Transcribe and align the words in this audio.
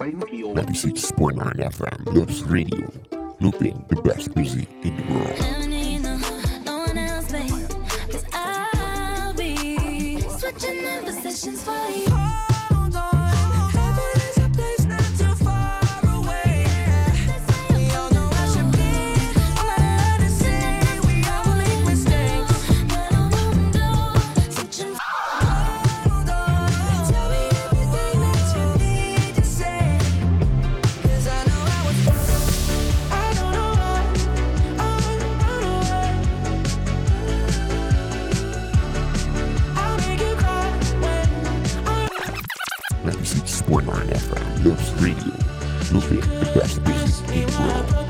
96.9 0.00 1.56
FM 1.58 2.16
Loves 2.16 2.42
Radio. 2.44 2.90
Looping 3.38 3.84
the 3.88 3.96
best 3.96 4.34
music 4.34 4.66
in 4.82 4.96
the 4.96 5.02
world. 5.12 5.36
Switching 10.38 10.82
the 10.82 11.02
positions 11.04 11.62
for 11.62 11.90
you. 11.90 12.49
96.9 43.10 43.82
FM 44.12 44.64
Loops 44.64 44.92
Radio. 45.02 45.34
Looping 45.92 46.20
the 46.38 46.52
best 46.54 46.80
music 46.82 47.36
in 47.36 47.46
the 47.46 47.94
world. 47.96 48.09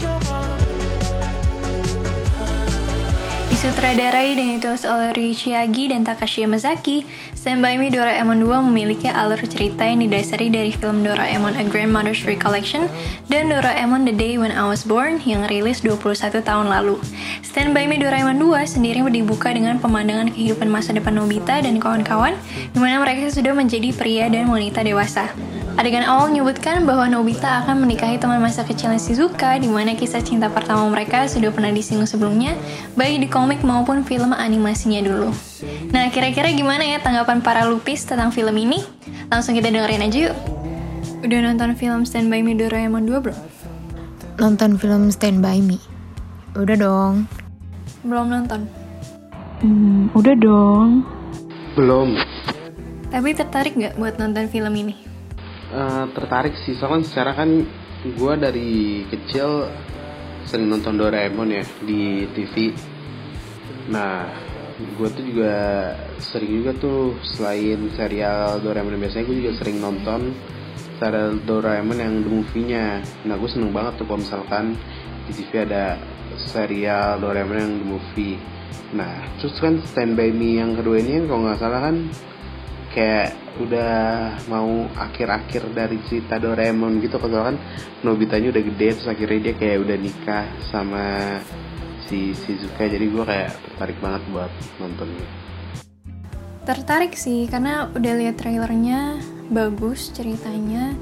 Disutradarai 3.60 4.40
dan 4.40 4.56
ditulis 4.56 4.88
oleh 4.88 5.12
Ryuichi 5.12 5.52
dan 5.92 6.00
Takashi 6.00 6.48
Yamazaki, 6.48 7.04
Stand 7.36 7.60
By 7.60 7.76
Me 7.76 7.92
Doraemon 7.92 8.40
2 8.40 8.72
memiliki 8.72 9.04
alur 9.12 9.36
cerita 9.36 9.84
yang 9.84 10.00
didasari 10.00 10.48
dari 10.48 10.72
film 10.72 11.04
Doraemon 11.04 11.60
A 11.60 11.68
Grandmother's 11.68 12.24
Recollection 12.24 12.88
dan 13.28 13.52
Doraemon 13.52 14.08
The 14.08 14.16
Day 14.16 14.40
When 14.40 14.48
I 14.48 14.64
Was 14.64 14.88
Born 14.88 15.20
yang 15.28 15.44
rilis 15.52 15.84
21 15.84 16.40
tahun 16.40 16.72
lalu. 16.72 17.04
Stand 17.44 17.76
By 17.76 17.84
Me 17.84 18.00
Doraemon 18.00 18.40
2 18.40 18.64
sendiri 18.64 19.04
dibuka 19.12 19.52
dengan 19.52 19.76
pemandangan 19.76 20.32
kehidupan 20.32 20.72
masa 20.72 20.96
depan 20.96 21.20
Nobita 21.20 21.60
dan 21.60 21.76
kawan-kawan, 21.76 22.32
di 22.72 22.80
mana 22.80 22.96
mereka 22.96 23.28
sudah 23.28 23.52
menjadi 23.52 23.92
pria 23.92 24.32
dan 24.32 24.48
wanita 24.48 24.80
dewasa. 24.80 25.28
Adegan 25.78 26.02
awal 26.02 26.34
menyebutkan 26.34 26.82
bahwa 26.82 27.06
Nobita 27.06 27.62
akan 27.62 27.86
menikahi 27.86 28.18
teman 28.18 28.42
masa 28.42 28.66
kecilnya 28.66 28.98
Shizuka 28.98 29.58
di 29.60 29.70
mana 29.70 29.94
kisah 29.94 30.22
cinta 30.24 30.50
pertama 30.50 30.88
mereka 30.90 31.28
sudah 31.30 31.54
pernah 31.54 31.70
disinggung 31.70 32.08
sebelumnya, 32.10 32.58
baik 32.98 33.22
di 33.22 33.28
komik 33.30 33.62
maupun 33.62 34.02
film 34.02 34.34
animasinya 34.34 35.04
dulu. 35.04 35.30
Nah, 35.94 36.10
kira-kira 36.10 36.50
gimana 36.50 36.82
ya 36.82 36.98
tanggapan 36.98 37.44
para 37.44 37.68
lupis 37.68 38.02
tentang 38.02 38.34
film 38.34 38.56
ini? 38.58 38.82
Langsung 39.30 39.54
kita 39.54 39.70
dengerin 39.70 40.02
aja 40.02 40.18
yuk. 40.32 40.36
Udah 41.20 41.38
nonton 41.44 41.76
film 41.76 42.02
Stand 42.08 42.32
By 42.32 42.40
Me 42.40 42.56
Doraemon 42.56 43.04
2 43.04 43.20
belum? 43.20 43.38
nonton 44.40 44.80
film 44.80 45.12
Stand 45.12 45.44
By 45.44 45.60
Me. 45.60 45.76
Udah 46.56 46.76
dong. 46.80 47.28
Belum 48.00 48.32
nonton. 48.32 48.64
Hmm, 49.60 50.08
udah 50.16 50.34
dong. 50.40 51.04
Belum. 51.76 52.16
Tapi 53.12 53.36
tertarik 53.36 53.76
nggak 53.76 54.00
buat 54.00 54.16
nonton 54.16 54.48
film 54.48 54.72
ini? 54.72 55.09
Eh, 55.70 56.04
tertarik 56.18 56.58
sih, 56.66 56.74
soalnya 56.74 57.06
secara 57.06 57.30
kan 57.38 57.46
gue 58.02 58.34
dari 58.34 59.06
kecil 59.06 59.70
sering 60.42 60.66
nonton 60.66 60.98
Doraemon 60.98 61.46
ya 61.46 61.62
di 61.86 62.26
TV. 62.34 62.74
Nah, 63.86 64.26
gue 64.98 65.08
tuh 65.14 65.22
juga 65.22 65.54
sering 66.18 66.58
juga 66.58 66.74
tuh 66.74 67.14
selain 67.22 67.86
serial 67.94 68.58
Doraemon 68.66 68.98
yang 68.98 69.02
biasanya 69.06 69.24
gue 69.30 69.36
juga 69.46 69.52
sering 69.62 69.78
nonton 69.78 70.34
serial 70.98 71.38
Doraemon 71.46 72.02
yang 72.02 72.14
the 72.26 72.30
movie-nya. 72.34 73.06
Nah, 73.30 73.38
gue 73.38 73.46
seneng 73.46 73.70
banget 73.70 74.02
tuh 74.02 74.10
kalau 74.10 74.26
misalkan 74.26 74.74
di 75.30 75.38
TV 75.38 75.70
ada 75.70 76.02
serial 76.50 77.22
Doraemon 77.22 77.58
yang 77.62 77.74
the 77.78 77.86
movie. 77.86 78.36
Nah, 78.90 79.22
terus 79.38 79.54
kan 79.62 79.78
Stand 79.86 80.18
By 80.18 80.34
Me 80.34 80.58
yang 80.58 80.74
kedua 80.74 80.98
ini 80.98 81.22
kan 81.22 81.24
kalau 81.30 81.40
nggak 81.46 81.60
salah 81.62 81.80
kan 81.86 82.10
kayak 82.90 83.34
udah 83.62 84.34
mau 84.50 84.86
akhir-akhir 84.98 85.70
dari 85.74 85.98
cerita 86.10 86.42
Doraemon 86.42 86.98
gitu 87.02 87.18
kalau 87.22 87.46
kan 87.46 87.56
Nobitanya 88.02 88.50
udah 88.50 88.62
gede 88.66 88.88
terus 88.98 89.08
akhirnya 89.10 89.50
dia 89.50 89.54
kayak 89.54 89.78
udah 89.86 89.96
nikah 89.96 90.44
sama 90.74 91.04
si 92.10 92.34
Shizuka 92.34 92.90
jadi 92.90 93.06
gue 93.06 93.24
kayak 93.24 93.50
tertarik 93.54 93.98
banget 94.02 94.22
buat 94.34 94.52
nontonnya 94.82 95.50
Tertarik 96.60 97.16
sih, 97.16 97.48
karena 97.48 97.88
udah 97.90 98.12
lihat 98.20 98.36
trailernya 98.36 99.16
bagus 99.48 100.12
ceritanya. 100.12 100.92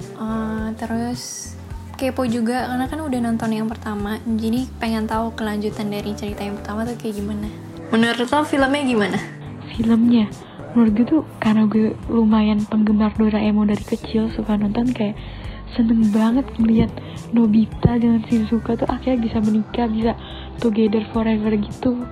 Eh, 0.00 0.68
terus 0.80 1.52
kepo 2.00 2.26
juga 2.26 2.66
karena 2.66 2.90
kan 2.90 2.98
udah 3.04 3.20
nonton 3.30 3.54
yang 3.54 3.68
pertama, 3.68 4.18
jadi 4.24 4.66
pengen 4.80 5.06
tahu 5.06 5.30
kelanjutan 5.36 5.92
dari 5.92 6.16
cerita 6.16 6.42
yang 6.42 6.58
pertama 6.58 6.88
tuh 6.88 6.96
kayak 6.98 7.22
gimana. 7.22 7.46
Menurut 7.92 8.24
lo 8.24 8.42
filmnya 8.42 8.82
gimana? 8.82 9.41
Filmnya, 9.72 10.28
menurut 10.76 10.92
gue 10.92 11.06
tuh 11.08 11.22
karena 11.40 11.64
gue 11.64 11.96
lumayan 12.12 12.60
penggemar 12.68 13.16
Doraemon 13.16 13.72
dari 13.72 13.80
kecil 13.80 14.28
suka 14.28 14.60
nonton 14.60 14.92
kayak 14.92 15.16
seneng 15.72 16.12
banget 16.12 16.44
ngeliat 16.60 16.92
Nobita 17.32 17.96
dengan 17.96 18.20
Shizuka 18.28 18.76
tuh 18.76 18.84
akhirnya 18.92 19.24
bisa 19.24 19.40
menikah, 19.40 19.88
bisa 19.88 20.12
together 20.60 21.00
forever 21.16 21.56
gitu. 21.56 22.04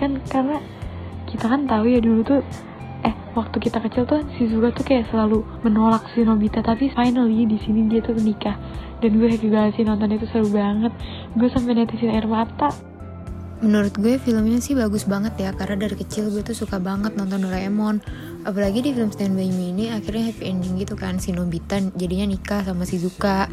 Kan 0.00 0.24
karena 0.24 0.56
kita 1.28 1.44
kan 1.44 1.68
tahu 1.68 1.92
ya 1.92 2.00
dulu 2.00 2.24
tuh 2.24 2.40
eh 3.04 3.12
waktu 3.36 3.56
kita 3.60 3.84
kecil 3.84 4.08
tuh 4.08 4.24
Shizuka 4.40 4.72
tuh 4.72 4.84
kayak 4.88 5.12
selalu 5.12 5.44
menolak 5.60 6.08
si 6.16 6.24
Nobita 6.24 6.64
tapi 6.64 6.88
finally 6.96 7.44
di 7.44 7.60
sini 7.60 7.92
dia 7.92 8.00
tuh 8.00 8.16
menikah. 8.16 8.56
Dan 9.04 9.20
gue 9.20 9.28
happy 9.28 9.52
banget 9.52 9.76
sih 9.76 9.84
nonton 9.84 10.08
itu 10.16 10.24
seru 10.32 10.48
banget. 10.48 10.96
Gue 11.36 11.52
sampai 11.52 11.76
netesin 11.76 12.08
air 12.08 12.24
mata 12.24 12.91
Menurut 13.62 13.94
gue 13.94 14.18
filmnya 14.18 14.58
sih 14.58 14.74
bagus 14.74 15.06
banget 15.06 15.38
ya 15.38 15.54
karena 15.54 15.86
dari 15.86 15.94
kecil 15.94 16.34
gue 16.34 16.42
tuh 16.42 16.66
suka 16.66 16.82
banget 16.82 17.14
nonton 17.14 17.46
Doraemon. 17.46 18.02
Apalagi 18.42 18.82
di 18.82 18.90
film 18.90 19.14
Stand 19.14 19.38
By 19.38 19.54
Me 19.54 19.70
ini 19.70 19.86
akhirnya 19.86 20.34
happy 20.34 20.50
ending 20.50 20.82
gitu 20.82 20.98
kan 20.98 21.22
si 21.22 21.30
Nobita 21.30 21.78
jadinya 21.94 22.26
nikah 22.26 22.66
sama 22.66 22.82
Shizuka. 22.82 23.46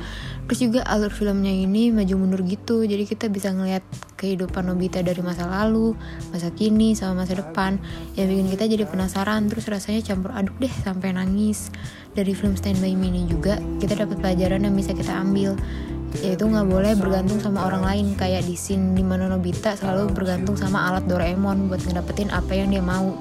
Terus 0.50 0.60
juga 0.66 0.82
alur 0.90 1.14
filmnya 1.14 1.54
ini 1.54 1.94
maju 1.94 2.26
mundur 2.26 2.42
gitu. 2.42 2.82
Jadi 2.82 3.06
kita 3.06 3.30
bisa 3.30 3.54
ngeliat 3.54 3.86
kehidupan 4.18 4.66
Nobita 4.66 4.98
dari 5.06 5.22
masa 5.22 5.46
lalu, 5.46 5.94
masa 6.34 6.50
kini 6.58 6.98
sama 6.98 7.22
masa 7.22 7.38
depan. 7.38 7.78
Yang 8.18 8.28
bikin 8.34 8.48
kita 8.50 8.64
jadi 8.66 8.84
penasaran 8.90 9.46
terus 9.46 9.70
rasanya 9.70 10.02
campur 10.02 10.34
aduk 10.34 10.58
deh 10.58 10.74
sampai 10.82 11.14
nangis. 11.14 11.70
Dari 12.18 12.34
film 12.34 12.58
Stand 12.58 12.82
By 12.82 12.98
Me 12.98 13.14
ini 13.14 13.30
juga 13.30 13.62
kita 13.78 13.94
dapat 13.94 14.18
pelajaran 14.26 14.66
yang 14.66 14.74
bisa 14.74 14.98
kita 14.98 15.14
ambil 15.22 15.54
yaitu 16.20 16.50
nggak 16.50 16.66
boleh 16.66 16.94
bergantung 16.98 17.38
sama 17.38 17.70
orang 17.70 17.86
lain 17.86 18.08
kayak 18.18 18.42
di 18.46 18.58
scene 18.58 18.98
di 18.98 19.06
mana 19.06 19.30
Nobita 19.30 19.78
selalu 19.78 20.10
bergantung 20.12 20.58
sama 20.58 20.90
alat 20.90 21.06
Doraemon 21.06 21.70
buat 21.70 21.82
ngedapetin 21.86 22.34
apa 22.34 22.52
yang 22.58 22.74
dia 22.74 22.82
mau 22.82 23.14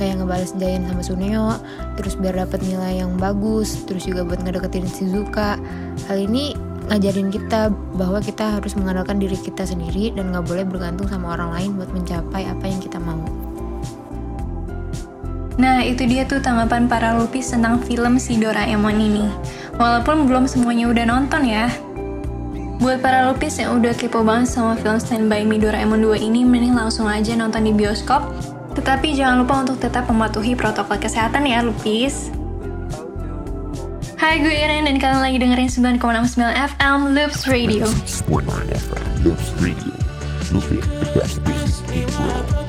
kayak 0.00 0.24
ngebales 0.24 0.56
Giant 0.56 0.88
sama 0.88 1.02
Suneo 1.04 1.60
terus 2.00 2.16
biar 2.16 2.40
dapet 2.40 2.64
nilai 2.64 3.04
yang 3.04 3.20
bagus 3.20 3.84
terus 3.84 4.08
juga 4.08 4.24
buat 4.24 4.40
ngedeketin 4.40 4.88
Shizuka 4.88 5.60
hal 6.08 6.16
ini 6.16 6.56
ngajarin 6.88 7.28
kita 7.28 7.68
bahwa 7.94 8.18
kita 8.18 8.58
harus 8.58 8.72
mengandalkan 8.74 9.20
diri 9.20 9.36
kita 9.36 9.68
sendiri 9.68 10.10
dan 10.16 10.32
nggak 10.32 10.48
boleh 10.48 10.64
bergantung 10.64 11.06
sama 11.06 11.36
orang 11.36 11.52
lain 11.54 11.70
buat 11.76 11.92
mencapai 11.92 12.48
apa 12.48 12.64
yang 12.64 12.80
kita 12.80 12.96
mau 12.96 13.20
Nah, 15.60 15.84
itu 15.84 16.08
dia 16.08 16.24
tuh 16.24 16.40
tanggapan 16.40 16.88
para 16.88 17.20
lupis 17.20 17.52
tentang 17.52 17.84
film 17.84 18.16
si 18.16 18.40
Doraemon 18.40 18.96
ini. 18.96 19.28
Walaupun 19.76 20.24
belum 20.24 20.48
semuanya 20.48 20.88
udah 20.88 21.04
nonton 21.04 21.44
ya. 21.44 21.68
Buat 22.80 23.04
para 23.04 23.28
lupis 23.28 23.60
yang 23.60 23.76
udah 23.76 23.92
kepo 23.92 24.24
banget 24.24 24.56
sama 24.56 24.72
film 24.72 24.96
Stand 24.96 25.28
By 25.28 25.44
Me 25.44 25.60
Doraemon 25.60 26.00
2 26.00 26.16
ini, 26.16 26.48
mending 26.48 26.72
langsung 26.72 27.04
aja 27.04 27.36
nonton 27.36 27.68
di 27.68 27.76
bioskop. 27.76 28.32
Tetapi 28.72 29.12
jangan 29.12 29.44
lupa 29.44 29.60
untuk 29.68 29.84
tetap 29.84 30.08
mematuhi 30.08 30.56
protokol 30.56 30.96
kesehatan 30.96 31.44
ya, 31.44 31.60
lupis. 31.60 32.32
Hai, 34.16 34.40
gue 34.40 34.48
Iren 34.48 34.88
dan 34.88 34.96
kalian 34.96 35.20
lagi 35.20 35.36
dengerin 35.44 35.68
9,69 36.00 36.40
FM 36.72 36.98
Loops 37.12 37.40
Radio. 37.52 37.84
96.9 37.84 38.48
FM 38.72 39.06
Loops 39.28 39.48
Radio. 39.60 39.92
The 40.56 41.12
best 41.12 41.36
music 41.44 41.84
in 41.92 42.08
the 42.08 42.16
world. 42.16 42.59